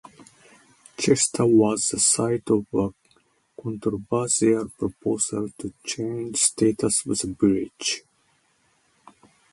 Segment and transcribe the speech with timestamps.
[0.97, 2.89] Chester was the site of a
[3.61, 8.01] controversial proposal to change status of the village.